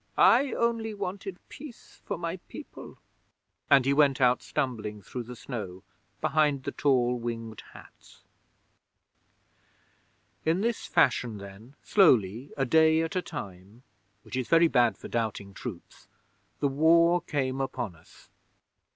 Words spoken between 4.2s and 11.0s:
stumbling through the snow behind the tall Winged Hats. 'In this